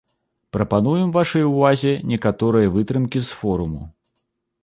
[0.55, 3.81] Прапануем вашай увазе некаторыя вытрымкі з форуму.